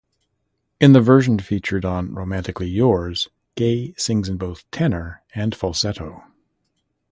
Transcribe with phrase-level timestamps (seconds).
[0.79, 6.23] In the version featured on "Romantically Yours", Gaye sings in both tenor and falsetto.